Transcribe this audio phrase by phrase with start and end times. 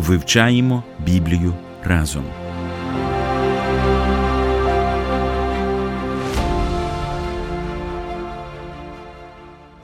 [0.00, 1.54] Вивчаємо Біблію
[1.84, 2.24] разом.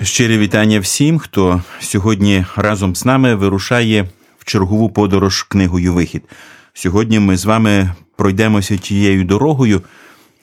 [0.02, 4.08] Щире вітання всім, хто сьогодні разом з нами вирушає
[4.38, 6.22] в чергову подорож книгою Вихід.
[6.74, 9.82] Сьогодні ми з вами пройдемося тією дорогою,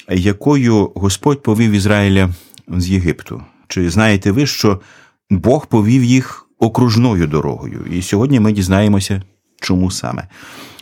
[0.09, 2.29] якою Господь повів Ізраїля
[2.67, 3.43] з Єгипту.
[3.67, 4.81] Чи знаєте ви, що
[5.29, 7.85] Бог повів їх окружною дорогою?
[7.91, 9.21] І сьогодні ми дізнаємося,
[9.63, 10.27] чому саме.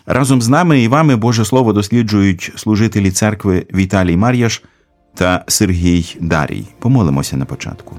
[0.06, 4.64] Разом з нами і вами Боже Слово досліджують служителі церкви Віталій Мар'яш
[5.16, 6.66] та Сергій Дарій.
[6.80, 7.96] Помолимося на початку.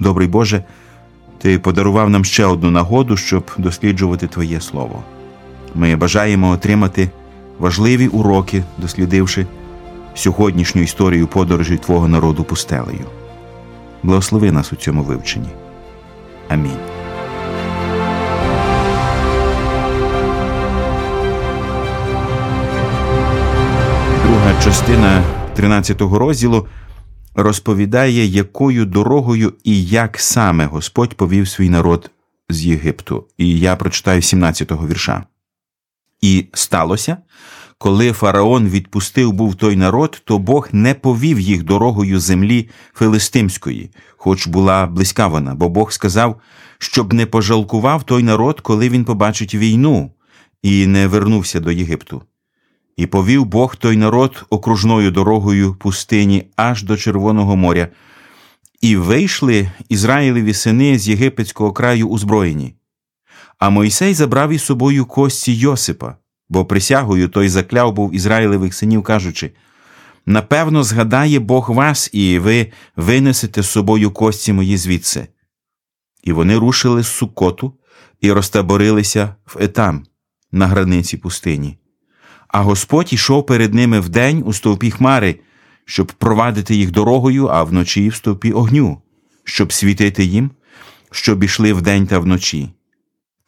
[0.00, 0.64] Добрий Боже,
[1.38, 5.02] Ти подарував нам ще одну нагоду, щоб досліджувати Твоє Слово.
[5.74, 7.10] Ми бажаємо отримати
[7.58, 9.46] важливі уроки, дослідивши
[10.14, 13.04] сьогоднішню історію подорожі Твого народу пустелею.
[14.02, 15.48] Благослови нас у цьому вивченні.
[16.48, 16.93] Амінь.
[24.64, 26.66] Частина 13 розділу
[27.34, 32.10] розповідає, якою дорогою і як саме Господь повів свій народ
[32.48, 33.26] з Єгипту.
[33.38, 35.24] І я прочитаю 17-го вірша.
[36.20, 37.16] І сталося,
[37.78, 44.46] коли фараон відпустив був той народ, то Бог не повів їх дорогою землі Филистимської, хоч
[44.46, 46.40] була близька вона, бо Бог сказав,
[46.78, 50.10] щоб не пожалкував той народ, коли він побачить війну,
[50.62, 52.22] і не вернувся до Єгипту.
[52.96, 57.88] І повів Бог той народ окружною дорогою пустині аж до Червоного моря,
[58.80, 62.74] і вийшли Ізраїлеві сини з єгипетського краю узброєні.
[63.58, 66.16] А Мойсей забрав із собою кості Йосипа,
[66.48, 69.50] бо присягою той закляв був Ізраїлевих синів, кажучи
[70.26, 75.28] Напевно, згадає Бог вас, і ви винесете з собою кості мої звідси.
[76.22, 77.72] І вони рушили з Сукоту
[78.20, 80.04] і розтаборилися в Етам
[80.52, 81.78] на границі пустині.
[82.54, 85.38] А Господь ішов перед ними вдень у стовпі хмари,
[85.84, 89.02] щоб провадити їх дорогою, а вночі в стовпі огню,
[89.44, 90.50] щоб світити їм,
[91.10, 92.68] щоб ішли вдень та вночі.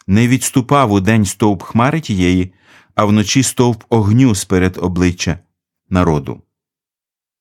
[0.07, 2.53] Не відступав у день стовп хмари тієї,
[2.95, 5.39] а вночі стовп огню сперед обличчя
[5.89, 6.41] народу.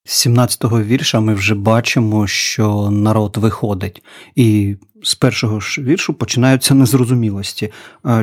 [0.04, 4.02] З 17-го вірша ми вже бачимо, що народ виходить,
[4.34, 7.72] і з першого ж віршу починаються незрозумілості.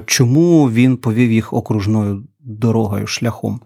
[0.05, 3.59] Чому він повів їх окружною дорогою, шляхом?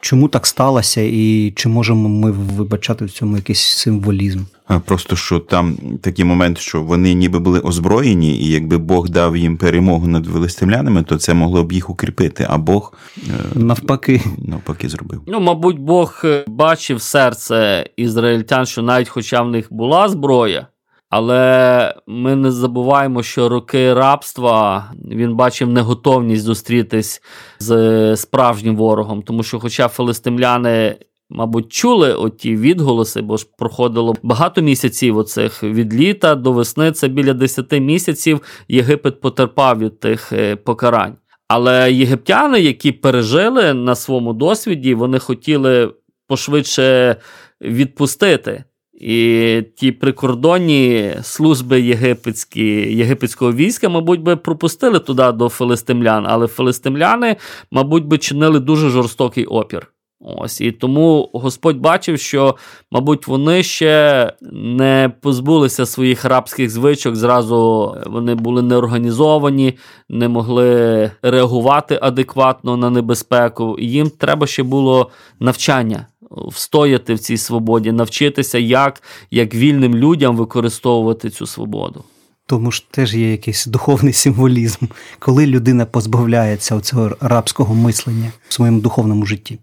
[0.00, 4.40] Чому так сталося, і чи можемо ми вибачати в цьому якийсь символізм?
[4.84, 9.56] Просто що там такий момент, що вони ніби були озброєні, і якби Бог дав їм
[9.56, 12.46] перемогу над филистимлянами, то це могло б їх укріпити.
[12.50, 15.22] А Бог е, навпаки навпаки зробив.
[15.26, 20.66] Ну, мабуть, Бог е, бачив серце ізраїльтян, що навіть хоча в них була зброя.
[21.10, 27.22] Але ми не забуваємо, що роки рабства він бачив неготовність зустрітись
[27.58, 30.96] з справжнім ворогом, тому що, хоча филистимляни.
[31.30, 36.92] Мабуть, чули оті відголоси, бо ж проходило багато місяців оцих від літа до весни.
[36.92, 41.16] Це біля 10 місяців Єгипет потерпав від тих е, покарань.
[41.48, 45.94] Але єгиптяни, які пережили на своєму досвіді, вони хотіли
[46.28, 47.16] пошвидше
[47.60, 48.64] відпустити
[49.00, 52.64] і ті прикордонні служби єгипетські,
[52.96, 57.36] єгипетського війська, мабуть, би пропустили туди до филистимлян, але филистимляни,
[57.70, 59.92] мабуть, би чинили дуже жорстокий опір.
[60.20, 62.56] Ось і тому Господь бачив, що,
[62.90, 67.16] мабуть, вони ще не позбулися своїх рабських звичок.
[67.16, 69.78] Зразу вони були неорганізовані,
[70.08, 73.76] не могли реагувати адекватно на небезпеку.
[73.78, 75.10] Їм треба ще було
[75.40, 82.04] навчання встояти в цій свободі, навчитися, як, як вільним людям використовувати цю свободу.
[82.46, 84.86] Тому ж теж є якийсь духовний символізм,
[85.18, 89.58] коли людина позбавляється цього рабського мислення в своєму духовному житті.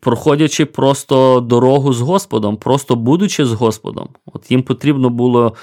[0.00, 5.54] Проходячи просто дорогу з Господом, просто будучи з Господом, от їм потрібно було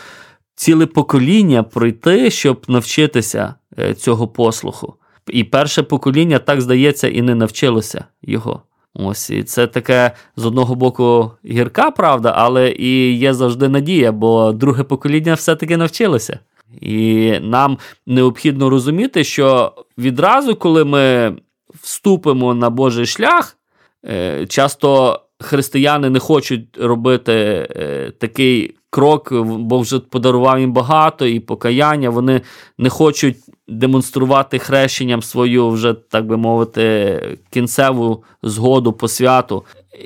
[0.56, 4.94] ціле покоління пройти, щоб навчитися е, цього послуху.
[5.28, 8.62] І перше покоління, так здається, і не навчилося його.
[8.96, 14.52] Ось і це таке з одного боку гірка правда, але і є завжди надія, бо
[14.52, 16.40] друге покоління все-таки навчилося.
[16.82, 21.36] І нам необхідно розуміти, що відразу, коли ми
[21.82, 23.58] вступимо на Божий шлях,
[24.06, 31.40] е, часто християни не хочуть робити е, такий крок, бо вже подарував їм багато і
[31.40, 32.10] покаяння.
[32.10, 32.42] Вони
[32.78, 33.38] не хочуть
[33.68, 39.64] демонструвати хрещенням свою, вже так би мовити, кінцеву згоду по святу.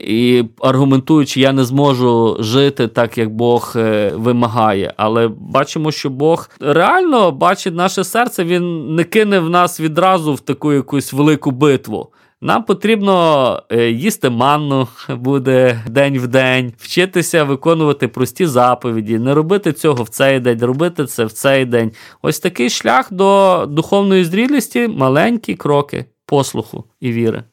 [0.07, 4.93] І аргументуючи, я не зможу жити так, як Бог е, вимагає.
[4.97, 10.39] Але бачимо, що Бог реально бачить наше серце, він не кине в нас відразу в
[10.39, 12.09] таку якусь велику битву.
[12.41, 19.73] Нам потрібно е, їсти манну буде день в день, вчитися виконувати прості заповіді, не робити
[19.73, 21.91] цього в цей день, робити це в цей день.
[22.21, 27.43] Ось такий шлях до духовної зрілості маленькі кроки послуху і віри.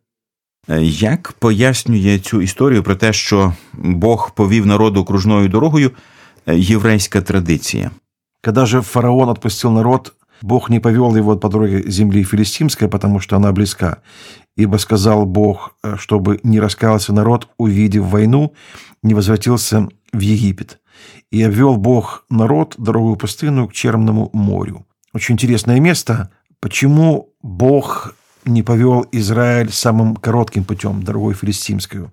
[0.68, 5.90] Е, як пояснює цю історію про те, що Бог повів народу окружною дорогою
[6.46, 7.90] е, єврейська традиція?
[8.42, 10.12] Когда же фараон отпустил народ,
[10.42, 13.96] Бог не повел его по дороге земли филистимской, потому что она близка.
[14.56, 18.54] Ибо сказал Бог, э, чтобы не раскаялся народ, увидев войну,
[19.02, 20.80] не возвратился в Египет.
[21.30, 24.86] И обвел Бог народ дорогую пустынную к Черному морю.
[25.12, 26.30] Очень интересное место.
[26.60, 28.14] Почему Бог
[28.46, 32.12] не повел Израиль самым коротким путем, дорогой филистимскую.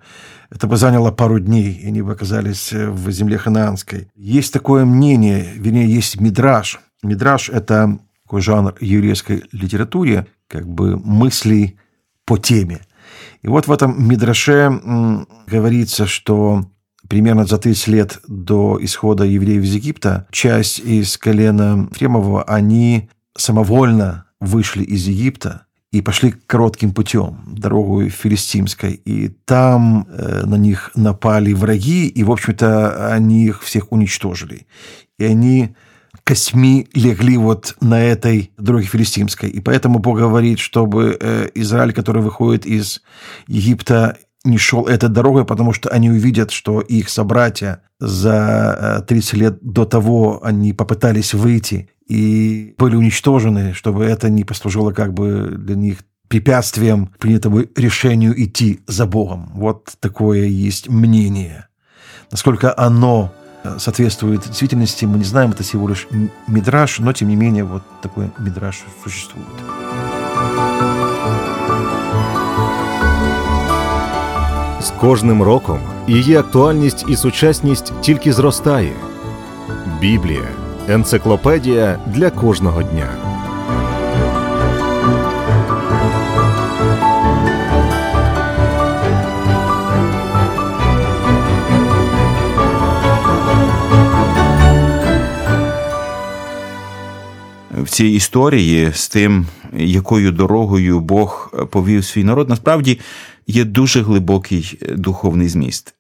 [0.50, 4.10] Это бы заняло пару дней, и они бы оказались э, в земле ханаанской.
[4.16, 6.80] Есть такое мнение, вернее, есть мидраж.
[7.04, 11.78] Мидраж– это такой жанр еврейской литературе, как бы мыслей
[12.26, 12.82] по теме.
[13.42, 14.80] И вот в этом мидраше
[15.48, 16.66] говорится, что
[17.10, 24.26] примерно за 30 лет до исхода евреев из Египта часть из колена Фремового, они самовольно
[24.40, 28.94] вышли из Египта и пошли коротким путем, дорогой филистимской.
[28.94, 34.66] И там э, на них напали враги, и, в общем-то, они их всех уничтожили.
[35.20, 35.76] И они
[36.24, 39.50] косьми легли вот на этой дороге филистимской.
[39.50, 43.02] И поэтому Бог говорит, чтобы э, Израиль, который выходит из
[43.48, 49.38] Египта, не шел этой дорогой, потому что они увидят, что их собратья за 30 э,
[49.38, 55.56] лет до того они попытались выйти и были уничтожены, чтобы это не послужило как бы
[55.58, 59.52] для них препятствием принятому решению идти за Богом.
[59.54, 61.68] Вот такое есть мнение.
[62.32, 63.32] Насколько оно
[63.78, 66.08] соответствует действительности, мы не знаем, это всего лишь
[66.48, 69.48] мидраж, но тем не менее вот такой мидраж существует.
[74.82, 78.94] З кожним роком її актуальність і сучасність тільки зростає.
[80.02, 80.48] Біблія
[80.88, 83.08] Енциклопедія для кожного дня.
[97.94, 99.46] Цій історії з тим,
[99.78, 103.00] якою дорогою Бог повів свій народ, насправді
[103.48, 105.96] є дуже глибокий духовний зміст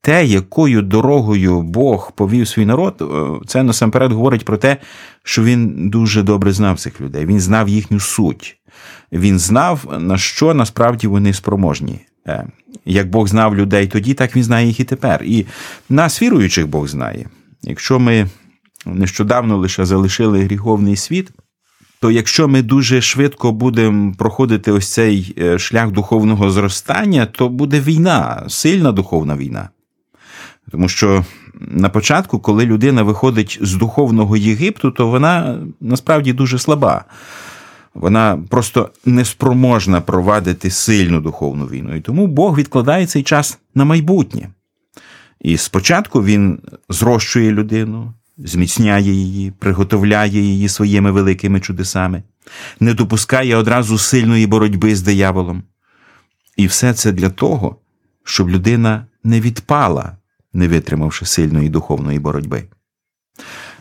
[0.00, 4.76] те, якою дорогою Бог повів свій народ, е, це насамперед говорить про те,
[5.22, 7.26] що він дуже добре знав цих людей.
[7.26, 8.58] Він знав їхню суть.
[9.12, 12.00] Він знав, на що насправді вони спроможні.
[12.26, 12.46] Е,
[12.84, 15.22] як Бог знав людей тоді, так він знає їх і тепер.
[15.24, 15.46] І
[15.88, 17.26] нас, віруючих, Бог знає.
[17.62, 18.26] Якщо ми
[18.86, 21.30] нещодавно лише залишили гріховний світ,
[22.00, 27.80] то якщо ми дуже швидко будемо проходити ось цей е, шлях духовного зростання, то буде
[27.80, 29.68] війна, сильна духовна війна.
[30.70, 31.24] Тому що
[31.60, 37.04] на початку, коли людина виходить з духовного Єгипту, то вона насправді дуже слаба.
[37.94, 41.94] Вона просто неспроможна провадити сильну духовну війну.
[41.96, 44.48] І тому Бог відкладає цей час на майбутнє.
[45.40, 52.22] І спочатку він зрощує людину, зміцняє її, приготовляє її своїми великими чудесами,
[52.80, 55.62] не допускає одразу сильної боротьби з дияволом.
[56.56, 57.76] І все це для того,
[58.24, 60.16] щоб людина не відпала,
[60.52, 62.64] не витримавши сильної духовної боротьби.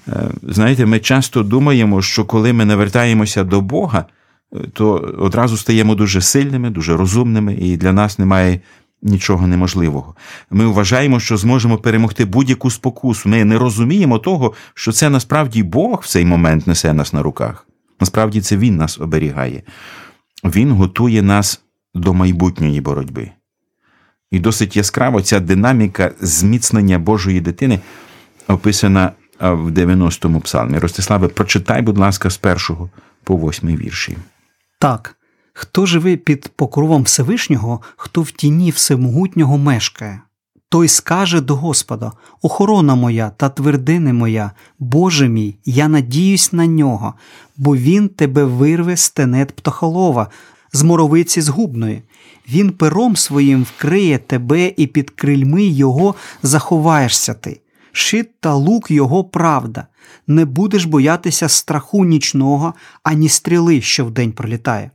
[0.07, 4.05] Е, знаєте, ми часто думаємо, що коли ми навертаємося до Бога,
[4.53, 8.59] е, то одразу стаємо дуже сильними, дуже розумними, і для нас немає
[9.05, 10.15] нічого неможливого.
[10.49, 13.29] Ми вважаємо, що зможемо перемогти будь-яку спокусу.
[13.29, 17.67] Ми не розуміємо того, що це насправді Бог в цей момент несе нас на руках.
[17.99, 19.63] Насправді це Він нас оберігає.
[20.43, 21.61] Він готує нас
[21.93, 23.31] до майбутньої боротьби.
[24.31, 27.79] І досить яскраво ця динаміка зміцнення Божої дитини
[28.47, 30.79] описана в 90-му псалмі.
[30.79, 32.89] Ростиславе, прочитай, будь ласка, з першого
[33.23, 34.17] по восьмий вірші.
[34.79, 35.15] Так.
[35.57, 40.21] Хто живе під покровом Всевишнього, хто в тіні всемогутнього мешкає,
[40.69, 47.13] той скаже до Господа Охорона моя та твердини моя, Боже мій, я надіюсь на нього,
[47.57, 50.27] бо Він тебе вирве з тенет птахолова,
[50.73, 52.03] з моровиці згубної.
[52.49, 57.61] Він пером своїм вкриє тебе, і під крильми його заховаєшся ти.
[57.91, 59.87] Шит та лук його правда.
[60.27, 64.91] Не будеш боятися страху нічного, ані стріли, що вдень пролітає,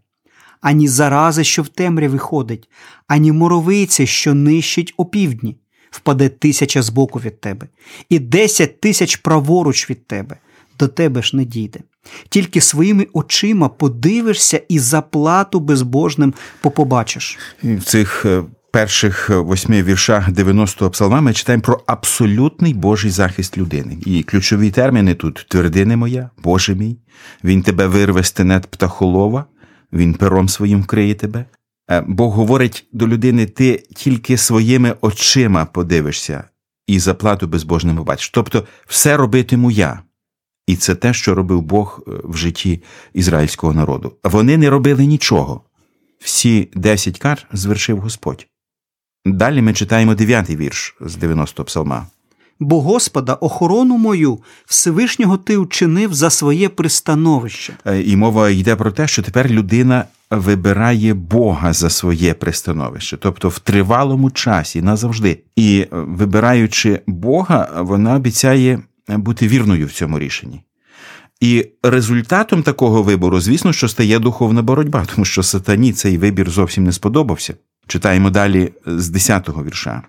[0.60, 2.68] ані зарази, що в темряві ходить,
[3.06, 5.56] ані моровиці, що нищить опівдні.
[5.90, 7.66] Впаде тисяча збоку від тебе,
[8.08, 10.36] і десять тисяч праворуч від тебе,
[10.78, 11.80] до тебе ж не дійде.
[12.28, 17.38] Тільки своїми очима подивишся і заплату безбожним попобачиш.
[17.62, 23.58] В цих е, перших е, восьми віршах 90-го псалма ми читаємо про абсолютний Божий захист
[23.58, 23.98] людини.
[24.06, 26.98] І ключові терміни тут твердини моя, Боже мій,
[27.44, 28.30] він тебе вирве з
[28.70, 29.44] птахолова,
[29.92, 31.44] він пером своїм вкриє тебе.
[31.90, 36.44] Е, Бог говорить до людини: ти тільки своїми очима подивишся
[36.86, 38.30] і заплату безбожним побачиш.
[38.30, 40.02] Тобто, все робитиму я.
[40.66, 42.82] І це те, що робив Бог е, в житті
[43.14, 44.12] ізраїльського народу.
[44.24, 45.60] Вони не робили нічого.
[46.18, 48.46] Всі десять кар звершив Господь.
[49.24, 52.06] Далі ми читаємо дев'ятий вірш з 90-го псалма.
[52.60, 57.72] Бо Господа, охорону мою Всевишнього ти вчинив за своє пристановище.
[57.86, 63.48] Е, І мова йде про те, що тепер людина вибирає Бога за своє пристановище, тобто
[63.48, 65.38] в тривалому часі назавжди.
[65.56, 70.60] І е, вибираючи Бога, вона обіцяє бути вірною в цьому рішенні.
[71.40, 76.84] І результатом такого вибору, звісно, що стає духовна боротьба, тому що сатані цей вибір зовсім
[76.84, 77.54] не сподобався.
[77.86, 80.02] Читаємо далі з 10-го вірша.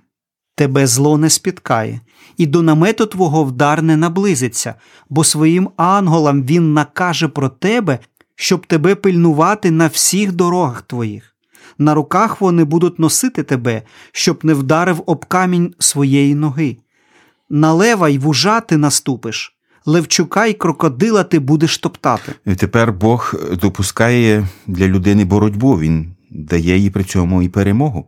[0.56, 2.02] Тебе зло не спіткає,
[2.38, 4.76] і до намету твого вдар не наблизиться,
[5.10, 8.00] бо своїм анголам він накаже про тебе,
[8.36, 11.36] щоб тебе пильнувати на всіх дорогах твоїх.
[11.78, 13.82] На руках вони будуть носити тебе,
[14.12, 16.78] щоб не вдарив об камінь своєї ноги.
[17.50, 19.56] На лева й вужа ти наступиш,
[19.86, 22.32] левчука й крокодила ти будеш топтати.
[22.46, 28.08] І тепер Бог допускає для людини боротьбу, він дає їй при цьому і перемогу.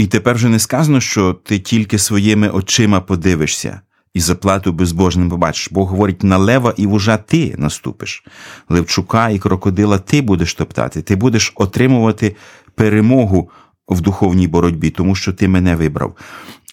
[0.00, 3.80] І тепер вже не сказано, що ти тільки своїми очима подивишся
[4.14, 5.68] і заплату безбожним побачиш.
[5.72, 8.24] Бог говорить, на лева і вужа ти наступиш,
[8.68, 12.36] левчука і крокодила ти будеш топтати, ти будеш отримувати
[12.74, 13.50] перемогу
[13.88, 16.16] в духовній боротьбі, тому що ти мене вибрав.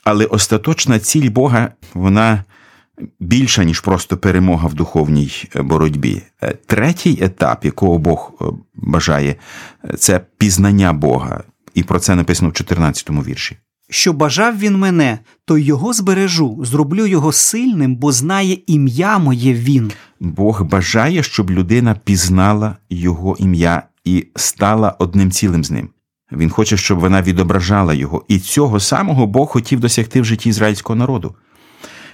[0.04, 2.44] Але остаточна ціль Бога, вона
[3.20, 6.22] більша, ніж просто перемога в духовній е, боротьбі.
[6.44, 9.36] Е, Третій етап, якого Бог е, бажає,
[9.98, 11.44] це пізнання Бога.
[11.74, 13.58] І про це написано в 14-му вірші.
[13.90, 19.92] Що бажав він мене, то його збережу, зроблю його сильним, бо знає ім'я моє він.
[20.20, 25.90] Бог бажає, щоб людина пізнала його ім'я і стала одним цілим з ним.
[26.32, 28.26] Він хоче, щоб вона відображала його.
[28.28, 31.36] І цього самого Бог хотів досягти в житті ізраїльського народу.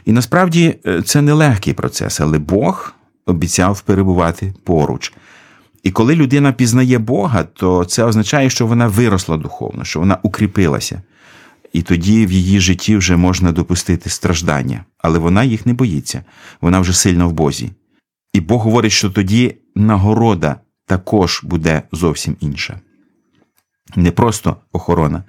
[0.05, 2.93] І насправді е, це нелегкий процес, але Бог
[3.25, 5.13] обіцяв перебувати поруч.
[5.83, 11.01] І коли людина пізнає Бога, то це означає, що вона виросла духовно, що вона укріпилася.
[11.73, 16.23] І тоді в її житті вже можна допустити страждання, але вона їх не боїться,
[16.61, 17.71] вона вже сильна в Бозі.
[18.33, 22.79] І Бог говорить, що тоді нагорода також буде зовсім інша.
[23.95, 25.23] Не просто охорона,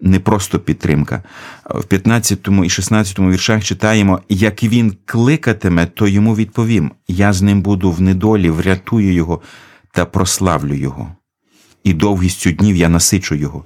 [0.00, 1.22] не просто підтримка.
[1.70, 7.62] В 15 і 16 віршах читаємо: як він кликатиме, то йому відповім: я з ним
[7.62, 9.40] буду в недолі, врятую його
[9.92, 11.12] та прославлю його.
[11.84, 13.64] І довгістю днів я насичу його,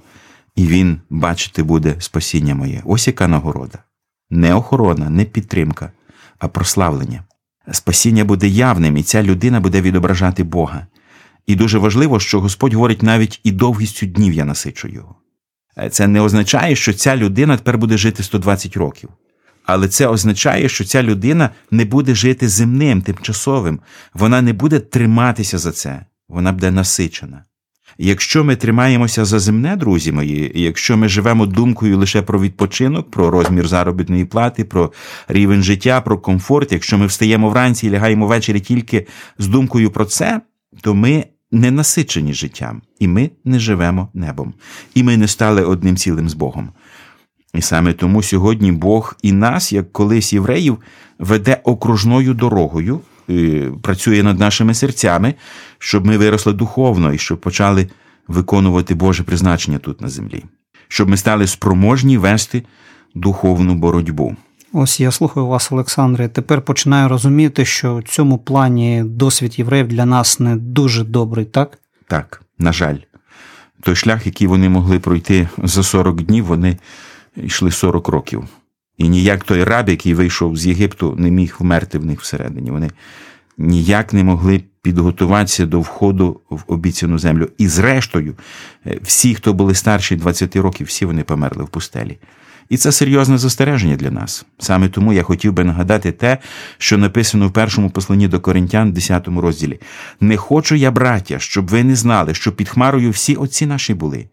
[0.55, 2.81] і він бачити буде спасіння моє.
[2.85, 3.79] Ось яка нагорода.
[4.29, 5.91] Не охорона, не підтримка,
[6.39, 7.23] а прославлення.
[7.71, 10.87] Спасіння буде явним, і ця людина буде відображати Бога.
[11.47, 15.15] І дуже важливо, що Господь говорить навіть і довгістю днів я насичу його.
[15.91, 19.09] Це не означає, що ця людина тепер буде жити 120 років.
[19.65, 23.79] Але це означає, що ця людина не буде жити земним, тимчасовим,
[24.13, 27.43] вона не буде триматися за це, вона буде насичена.
[27.97, 33.29] Якщо ми тримаємося за земне, друзі мої, якщо ми живемо думкою лише про відпочинок, про
[33.29, 34.91] розмір заробітної плати, про
[35.27, 40.05] рівень життя, про комфорт, якщо ми встаємо вранці і лягаємо ввечері тільки з думкою про
[40.05, 40.41] це,
[40.81, 44.53] то ми не насичені життям, і ми не живемо небом,
[44.95, 46.69] і ми не стали одним цілим з Богом.
[47.53, 50.77] І саме тому сьогодні Бог і нас, як колись євреїв,
[51.19, 53.01] веде окружною дорогою,
[53.81, 55.33] працює над нашими серцями,
[55.79, 57.89] щоб ми виросли духовно і щоб почали
[58.27, 60.43] виконувати Боже призначення тут на землі,
[60.87, 62.63] щоб ми стали спроможні вести
[63.15, 64.35] духовну боротьбу.
[64.73, 66.27] Ось я слухаю вас, Олександре.
[66.27, 71.79] Тепер починаю розуміти, що в цьому плані досвід євреїв для нас не дуже добрий, так?
[72.07, 72.97] Так, на жаль,
[73.81, 76.77] той шлях, який вони могли пройти за 40 днів, вони
[77.35, 78.43] йшли 40 років.
[78.97, 82.71] І ніяк той раб, який вийшов з Єгипту, не міг вмерти в них всередині.
[82.71, 82.89] Вони
[83.57, 87.49] ніяк не могли підготуватися до входу в обіцяну землю.
[87.57, 88.35] І зрештою,
[88.85, 92.17] е, всі, хто були старші 20 років, всі вони померли в пустелі.
[92.69, 94.45] І це серйозне застереження для нас.
[94.59, 96.37] Саме тому я хотів би нагадати те,
[96.77, 99.79] що написано в першому посланні до Коринтян, 10 розділі:
[100.19, 104.25] Не хочу я, браття, щоб ви не знали, що під Хмарою всі отці наші були,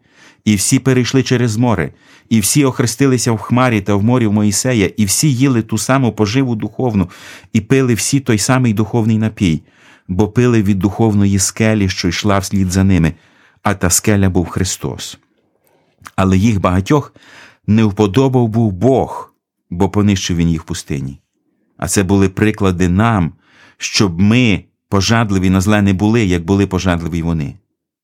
[0.44, 1.92] і всі перейшли через море,
[2.28, 6.12] і всі охрестилися в хмарі та в морі в Моїсея, і всі їли ту саму
[6.12, 7.10] поживу духовну,
[7.52, 9.62] і пили всі той самий духовний напій,
[10.08, 13.12] бо пили від духовної скелі, що йшла вслід за ними,
[13.62, 15.18] а та скеля був Христос.
[16.16, 17.14] Але їх багатьох
[17.66, 19.34] не вподобав був Бог,
[19.70, 21.20] бо понищив він їх в пустині.
[21.76, 23.32] А це були приклади нам,
[23.78, 27.54] щоб ми пожадливі на зле не були, як були пожадливі вони.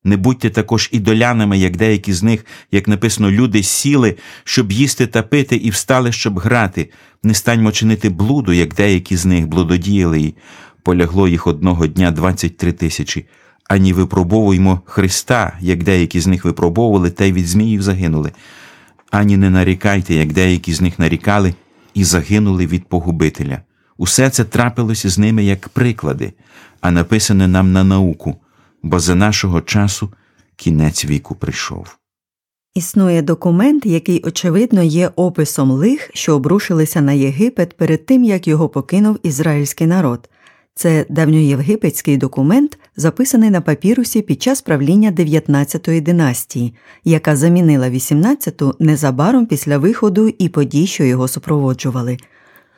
[0.07, 5.23] Не будьте також ідолянами, як деякі з них, як написано, люди сіли, щоб їсти та
[5.23, 6.89] пити, і встали, щоб грати.
[7.23, 10.35] Не станьмо чинити блуду, як деякі з них блудодіяли, і
[10.83, 13.25] полягло їх одного дня 23 тисячі.
[13.69, 18.31] Ані випробовуймо Христа, як деякі з них випробовували, та й від зміїв загинули
[19.11, 21.53] ані не нарікайте, як деякі з них нарікали,
[21.93, 23.61] і загинули від погубителя.
[23.97, 26.33] Усе це трапилося з ними як приклади,
[26.81, 28.35] а написане нам на науку,
[28.83, 30.09] бо за нашого часу
[30.55, 31.97] кінець віку прийшов.
[32.75, 38.69] Існує документ, який, очевидно, є описом лих, що обрушилися на Єгипет перед тим, як його
[38.69, 40.29] покинув ізраїльський народ.
[40.75, 49.45] Це давньоєвгипетський документ, записаний на папірусі під час правління 19-ї династії, яка замінила 18-ту незабаром
[49.45, 52.17] після виходу і подій, що його супроводжували.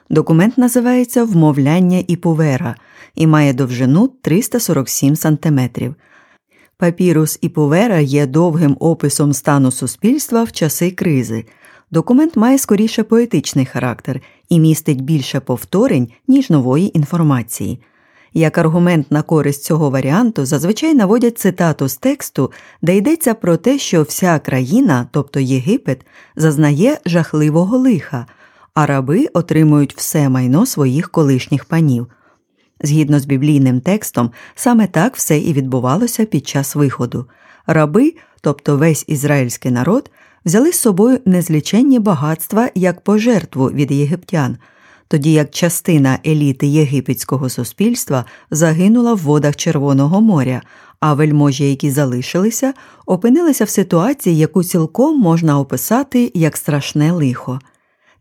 [0.09, 2.75] Документ називається Вмовляння Іповера
[3.15, 5.95] і має довжину 347 сантиметрів.
[6.77, 11.45] Папірус Іповера є довгим описом стану суспільства в часи кризи.
[11.91, 17.79] Документ має скоріше поетичний характер і містить більше повторень, ніж нової інформації.
[18.33, 22.51] Як аргумент на користь цього варіанту зазвичай наводять цитату з тексту,
[22.81, 28.25] де йдеться про те, що вся країна, тобто Єгипет, зазнає жахливого лиха,
[28.73, 32.07] а раби отримують все майно своїх колишніх панів.
[32.81, 37.25] Згідно з біблійним текстом, саме так все і відбувалося під час виходу.
[37.67, 40.11] Раби, тобто весь ізраїльський народ,
[40.45, 44.57] взяли з собою незліченні багатства як пожертву від єгиптян,
[45.07, 50.61] тоді як частина еліти єгипетського суспільства загинула в водах Червоного моря,
[50.99, 52.73] а вельможі, які залишилися,
[53.05, 57.59] опинилися в ситуації, яку цілком можна описати як страшне лихо.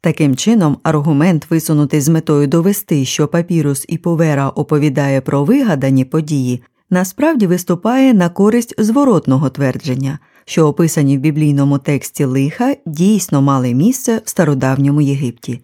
[0.00, 6.62] Таким чином, аргумент, висунутий з метою довести, що папірус і повера оповідає про вигадані події,
[6.90, 14.22] насправді виступає на користь зворотного твердження що описані в біблійному тексті лиха дійсно мали місце
[14.24, 15.60] в стародавньому Єгипті.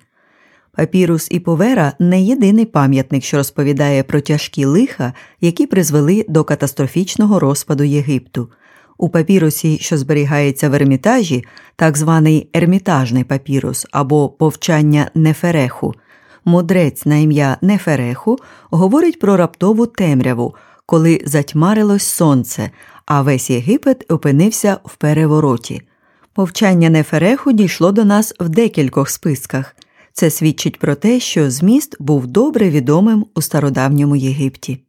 [0.73, 7.39] Папірус і Повера не єдиний пам'ятник, що розповідає про тяжкі лиха, які призвели до катастрофічного
[7.39, 8.49] розпаду Єгипту.
[8.99, 11.45] У папірусі, що зберігається в ермітажі,
[11.77, 15.95] так званий ермітажний папірус або повчання Нефереху,
[16.45, 18.39] мудрець на ім'я Нефереху
[18.71, 20.55] говорить про раптову темряву,
[20.87, 22.71] коли затьмарилось сонце,
[23.07, 25.83] а весь Єгипет опинився в перевороті.
[26.33, 29.77] Повчання Нефереху дійшло до нас в декількох списках.
[30.13, 34.81] Це свідчить про те, що зміст був добре відомим у стародавньому Єгипті.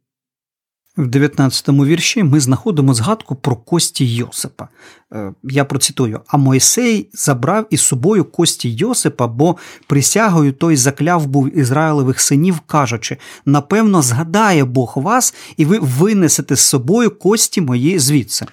[0.96, 4.68] В 19-му вірші ми знаходимо згадку про кості Йосипа.
[5.12, 9.56] Е, я процитую: А Мойсей забрав із собою кості Йосипа, бо
[9.86, 16.60] присягою той закляв був Ізраїлевих синів, кажучи: напевно, згадає Бог вас, і ви винесете з
[16.60, 18.46] собою кості мої звідси.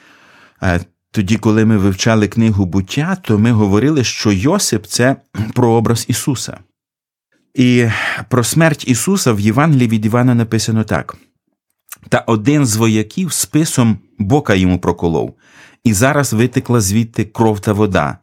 [1.12, 5.16] Тоді, коли ми вивчали книгу буття, то ми говорили, що Йосип це
[5.54, 6.58] прообраз Ісуса.
[7.56, 7.88] І
[8.30, 11.18] про смерть Ісуса в Євангелії від Івана написано так.
[12.10, 15.36] Та один з вояків списом бока йому проколов,
[15.84, 18.18] і зараз витекла звідти кров та вода.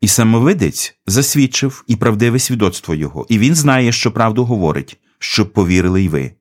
[0.00, 6.02] І самовидець засвідчив і правдиве свідоцтво його, і він знає, що правду говорить, щоб повірили
[6.02, 6.32] й ви.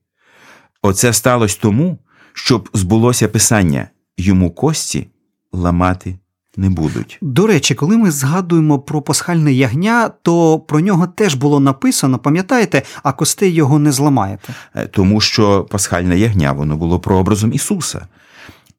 [0.82, 1.98] Оце сталося тому,
[2.34, 5.08] щоб збулося писання йому кості
[5.52, 6.20] ламати
[6.58, 7.18] не будуть.
[7.22, 12.82] До речі, коли ми згадуємо про пасхальне ягня, то про нього теж було написано, пам'ятаєте,
[13.04, 14.54] а костей його не зламаєте.
[14.76, 18.08] Е, тому що пасхальне ягня воно було прообразом Ісуса.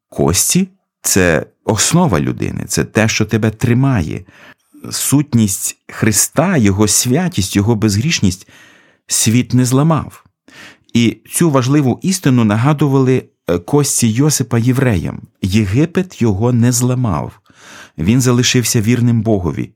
[0.09, 0.69] Кості
[1.03, 4.25] це основа людини, це те, що тебе тримає.
[4.91, 8.49] Сутність Христа, Його святість, Його безгрішність
[9.07, 10.25] світ не зламав.
[10.95, 15.21] І цю важливу істину нагадували е, кості Йосипа євреям.
[15.43, 17.41] Єгипет його не зламав
[17.99, 19.73] він залишився вірним Богові.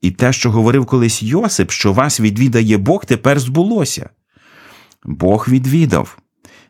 [0.00, 4.10] І те, що говорив колись Йосип, що вас відвідає Бог, тепер збулося.
[5.04, 6.18] Бог відвідав.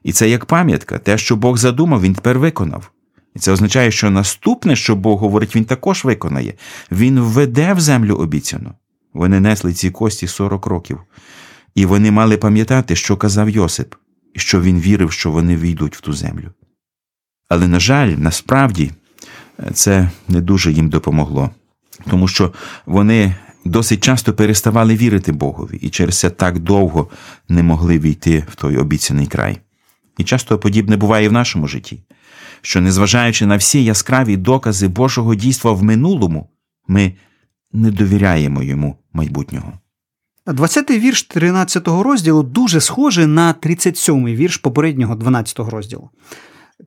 [0.02, 2.90] І це як пам'ятка, те, що Бог задумав, він тепер виконав.
[3.34, 6.54] І це означає, що наступне, що Бог говорить, він також виконає.
[6.92, 8.72] Він введе в землю обіцяну.
[9.14, 11.00] Вони несли ці кості 40 років.
[11.74, 13.94] І вони мали пам'ятати, що казав Йосип,
[14.34, 16.50] і що він вірив, що вони війдуть в ту землю.
[17.48, 18.90] Але, на жаль, насправді
[19.72, 21.50] це не дуже їм допомогло,
[22.10, 22.52] тому що
[22.86, 27.08] вони досить часто переставали вірити Богові і через це так довго
[27.48, 29.58] не могли війти в той обіцяний край.
[30.18, 32.02] І часто подібне буває і в нашому житті,
[32.62, 36.50] що, незважаючи на всі яскраві докази Божого дійства в минулому,
[36.88, 37.12] ми
[37.72, 39.72] не довіряємо йому майбутнього.
[40.46, 46.10] 20-й вірш 13-го розділу дуже схожий на 37-й вірш попереднього 12-го розділу.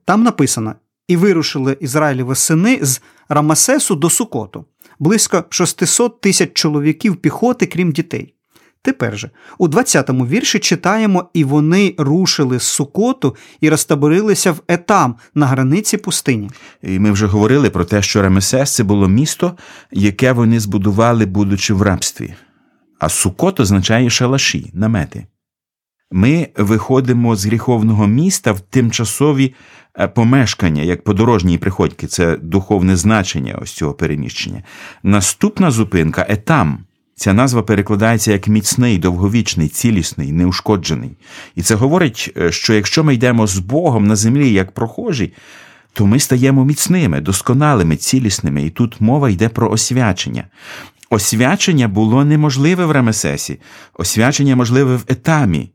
[0.04, 0.74] Там написано:
[1.10, 4.64] І вирушили Ізраїлеві сини з Рамасесу до Сукоту,
[4.98, 8.34] близько 600 тисяч чоловіків піхоти, крім дітей.
[8.82, 15.16] Тепер же, у 20-му вірші читаємо, і вони рушили з Сукоту і розтаборилися в Етам
[15.34, 16.50] на границі пустині.
[16.82, 19.56] І ми вже говорили про те, що Рамесес це було місто,
[19.92, 22.34] яке вони збудували, будучи в рабстві.
[22.98, 25.26] А Сукот означає шалаші, намети.
[26.12, 29.54] Ми виходимо з гріховного міста в тимчасові
[29.98, 34.62] е, помешкання, як подорожні приходьки, це духовне значення ось цього переміщення.
[35.02, 36.78] Наступна зупинка етам.
[37.14, 41.16] Ця назва перекладається як міцний, довговічний, цілісний, неушкоджений.
[41.54, 45.32] І це говорить, е, що якщо ми йдемо з Богом на землі як прохожі,
[45.92, 50.44] то ми стаємо міцними, досконалими, цілісними, і тут мова йде про освячення.
[51.10, 53.60] Освячення було неможливе в Рамесесі,
[53.94, 55.70] освячення можливе в етамі.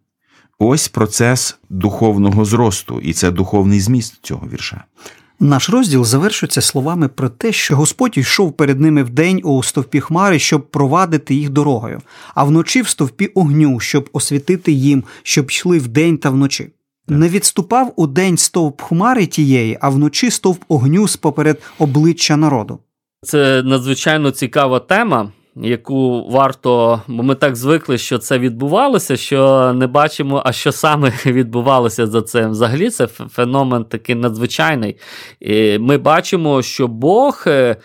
[0.60, 4.84] Ось процес духовного зросту, і це духовний зміст цього вірша.
[5.40, 10.40] Наш розділ завершується словами про те, що Господь йшов перед ними вдень у стовпі хмари,
[10.40, 12.02] щоб провадити їх дорогою,
[12.36, 16.70] а вночі в стовпі огню, щоб освітити їм, щоб йшли вдень та вночі.
[17.08, 22.80] Не відступав у день стовп хмари тієї, а вночі стовп огню споперед обличчя народу.
[23.24, 29.88] Це надзвичайно цікава тема, яку варто, бо ми так звикли, що це відбувалося, що не
[29.88, 32.52] бачимо, а що саме відбувалося за цим.
[32.52, 34.98] Взагалі, це феномен такий надзвичайний.
[35.80, 37.44] Ми бачимо, що Бог.
[37.48, 37.76] е,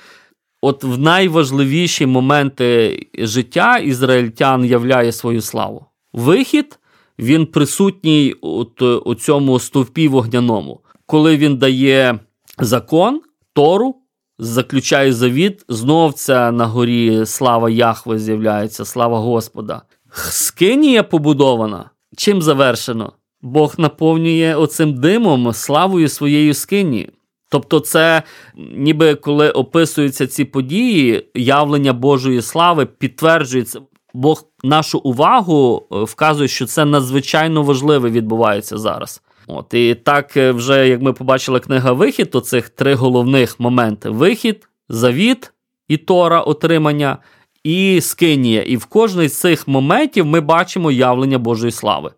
[0.62, 5.86] От в найважливіші моменти життя ізраїльтян являє свою славу.
[6.12, 6.78] Вихід
[7.18, 12.18] він присутній от, у цьому стовпі вогняному, коли він дає
[12.58, 13.20] закон,
[13.52, 13.96] тору,
[14.40, 19.82] заключає завіт, знов ця на горі слава Яхве з'являється, слава Господа.
[20.12, 21.90] Скинія побудована.
[22.16, 23.12] Чим завершено?
[23.42, 27.10] Бог наповнює оцим димом славою своєї скині.
[27.50, 28.22] Тобто, це
[28.56, 33.80] ніби коли описуються ці події, явлення Божої слави підтверджується.
[34.14, 39.22] Бог нашу увагу е, вказує, що це надзвичайно важливе відбувається зараз.
[39.46, 44.10] От і так, е, вже як ми побачили книга Вихід, то цих три головних моменти:
[44.10, 45.52] вихід, завіт
[45.88, 47.18] і Тора, отримання,
[47.64, 48.62] і скинія.
[48.62, 52.10] І в кожний з цих моментів ми бачимо явлення Божої слави.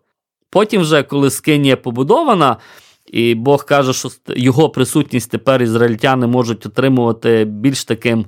[0.49, 2.57] Потім, вже, коли скинія побудована,
[3.05, 8.25] і Бог каже, що його присутність тепер ізраїльтяни можуть отримувати більш таким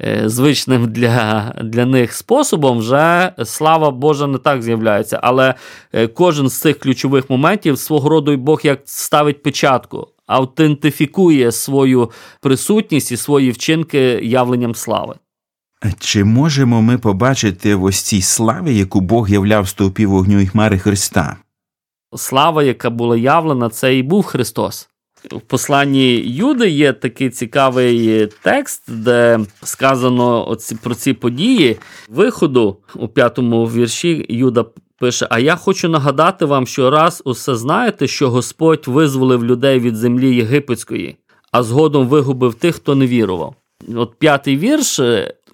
[0.00, 5.20] е, звичним для для них способом, вже слава Божа не так з'являється.
[5.22, 5.54] Але
[5.92, 12.10] е, кожен з цих ключових моментів свого роду Бог як ставить печатку, автентифікує свою
[12.40, 15.14] присутність і свої вчинки явленням слави.
[15.98, 20.46] Чи можемо ми побачити в ось цій славі, яку Бог являв в стовпі вогню і
[20.46, 21.36] хмари Христа?
[22.16, 24.88] Слава, яка була явлена, це і був Христос.
[25.24, 31.76] В посланні Юди є такий цікавий текст, де сказано оці, про ці події
[32.08, 34.64] виходу у п'ятому вірші Юда
[34.98, 39.96] пише: А я хочу нагадати вам, що раз усе знаєте, що Господь визволив людей від
[39.96, 41.16] землі єгипетської,
[41.52, 43.54] а згодом вигубив тих, хто не вірував.
[43.94, 45.00] От п'ятий вірш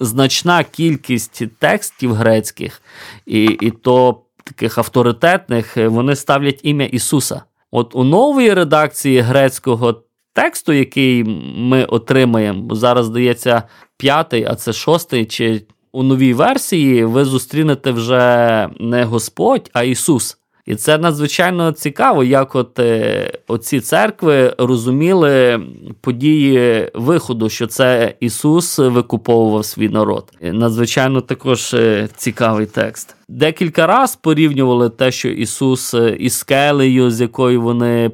[0.01, 2.83] значна кількість текстів грецьких,
[3.27, 7.43] і, і то таких авторитетних, е, вони ставлять ім'я Ісуса.
[7.71, 10.03] От у новій редакції грецького
[10.33, 11.25] тексту, який
[11.57, 13.63] ми отримаємо, зараз здається
[13.97, 20.39] п'ятий, а це шостий, чи у новій версії ви зустрінете вже не Господь, а Ісус.
[20.67, 25.61] І це надзвичайно цікаво, як от е, оці церкви розуміли
[26.01, 30.33] події виходу, що це Ісус викуповував свій народ.
[30.43, 33.17] Надзвичайно також е, цікавий текст.
[33.29, 38.11] Декілька раз порівнювали те, що Ісус е, із скелею, з якою вони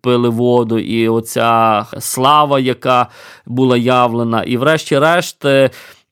[0.00, 3.06] пили воду, і оця слава, яка
[3.46, 4.42] була явлена.
[4.42, 5.44] І, врешті-решт,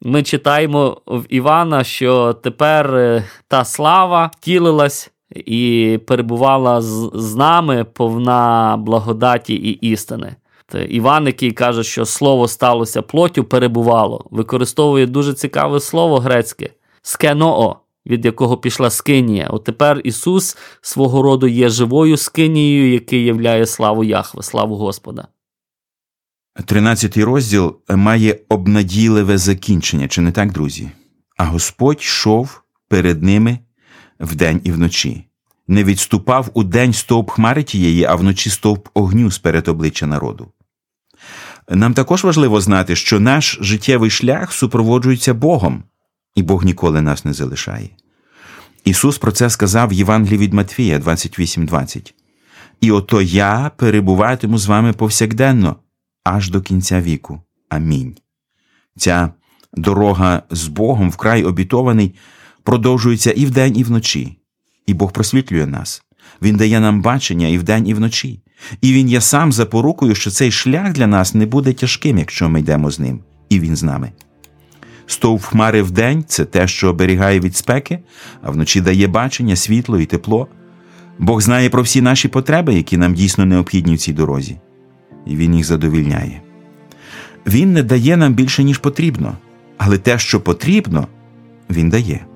[0.02, 8.76] ми читаємо в Івана, що тепер та слава втілилась і перебувала з, з нами повна
[8.76, 10.36] благодаті і істини.
[10.88, 16.70] Іван, який каже, що слово сталося плоттю, перебувало, використовує дуже цікаве слово грецьке
[17.02, 19.48] скеноо, від якого пішла скинія.
[19.50, 25.26] От тепер Ісус свого роду є живою скинією, який являє славу Яхве, славу Господа.
[26.64, 30.90] Тринадцятий розділ має обнадійливе закінчення, чи не так, друзі?
[31.36, 33.58] А Господь йшов перед ними
[34.20, 35.26] вдень і вночі.
[35.68, 40.52] Не відступав у день стовп хмари тієї, а вночі стовп огню сперед обличчя народу.
[41.68, 45.84] Нам також важливо знати, що наш життєвий шлях супроводжується Богом,
[46.34, 47.90] і Бог ніколи нас не залишає.
[48.84, 52.14] Ісус про це сказав в Євангелії від Матфія 28:20.
[52.80, 55.76] І ото я перебуватиму з вами повсякденно,
[56.24, 57.42] аж до кінця віку.
[57.68, 58.16] Амінь.
[58.96, 59.30] Ця
[59.74, 62.14] дорога з Богом вкрай обітований
[62.62, 64.36] продовжується і вдень, і вночі.
[64.86, 66.02] І Бог просвітлює нас.
[66.42, 68.40] Він дає нам бачення і вдень, і вночі.
[68.80, 72.60] І Він є сам запорукою, що цей шлях для нас не буде тяжким, якщо ми
[72.60, 74.12] йдемо з ним, і Він з нами.
[75.06, 77.98] Стовп хмари вдень це те, що оберігає від спеки,
[78.42, 80.48] а вночі дає бачення, світло і тепло.
[81.18, 84.58] Бог знає про всі наші потреби, які нам дійсно необхідні в цій дорозі,
[85.26, 86.42] і Він їх задовільняє.
[87.46, 89.36] Він не дає нам більше, ніж потрібно,
[89.78, 91.08] але те, що потрібно,
[91.70, 92.26] Він дає.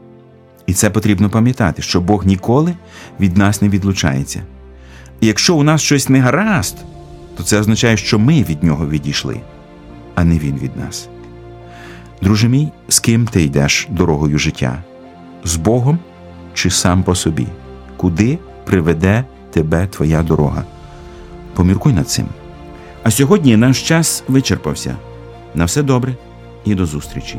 [0.66, 2.74] І це потрібно пам'ятати, що Бог ніколи
[3.20, 4.42] від нас не відлучається.
[5.20, 6.76] І якщо у нас щось не гаразд,
[7.36, 9.40] то це означає, що ми від нього відійшли,
[10.14, 11.08] а не він від нас.
[12.22, 14.82] Друже мій, з ким ти йдеш дорогою життя?
[15.44, 15.98] З Богом
[16.54, 17.46] чи сам по собі?
[17.96, 20.64] Куди приведе тебе твоя дорога?
[21.54, 22.26] Поміркуй над цим.
[23.02, 24.96] А сьогодні наш час вичерпався.
[25.54, 26.16] На все добре
[26.64, 27.38] і до зустрічі!